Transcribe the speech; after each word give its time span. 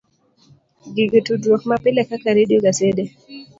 Gige 0.95 1.19
tudruok 1.27 1.61
mapile 1.69 2.01
kaka 2.09 2.29
redio, 2.37 2.57
gasede, 2.65 3.03